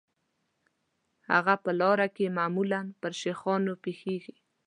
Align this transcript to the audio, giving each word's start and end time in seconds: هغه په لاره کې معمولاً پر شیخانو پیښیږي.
هغه 1.31 1.53
په 1.63 1.71
لاره 1.81 2.07
کې 2.15 2.35
معمولاً 2.37 2.81
پر 3.01 3.11
شیخانو 3.21 3.73
پیښیږي. 3.83 4.35